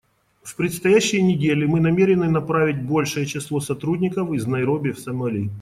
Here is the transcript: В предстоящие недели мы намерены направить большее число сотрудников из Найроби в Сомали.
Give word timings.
В 0.41 0.55
предстоящие 0.55 1.21
недели 1.21 1.63
мы 1.67 1.79
намерены 1.79 2.27
направить 2.27 2.81
большее 2.83 3.27
число 3.27 3.59
сотрудников 3.59 4.31
из 4.33 4.47
Найроби 4.47 4.93
в 4.93 4.99
Сомали. 4.99 5.49